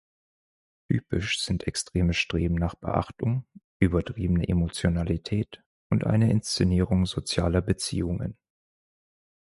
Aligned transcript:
Typisch 0.89 1.39
sind 1.43 1.67
extremes 1.67 2.17
Streben 2.17 2.55
nach 2.55 2.73
Beachtung, 2.73 3.45
übertriebene 3.79 4.47
Emotionalität 4.47 5.61
und 5.91 6.07
eine 6.07 6.31
Inszenierung 6.31 7.05
sozialer 7.05 7.61
Beziehungen. 7.61 8.35